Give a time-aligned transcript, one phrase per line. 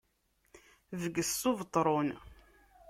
[1.01, 2.09] Bges s ubetṛun.